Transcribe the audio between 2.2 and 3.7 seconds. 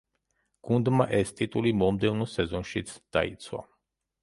სეზონშიც დაიცვა.